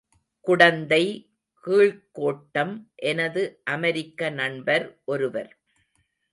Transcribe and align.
குடந்தை 0.47 1.03
கீழ்க்கோட்டம் 1.65 2.73
எனது 2.95 3.61
அமெரிக்க 3.63 4.29
நண்பர் 4.29 4.99
ஒருவர். 5.05 5.51